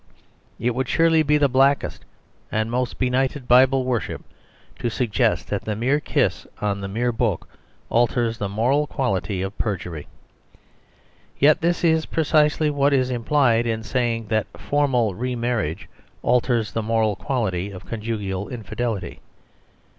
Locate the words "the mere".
5.63-5.99, 6.81-7.11